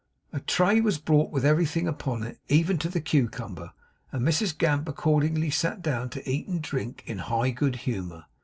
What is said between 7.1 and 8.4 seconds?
high good humour.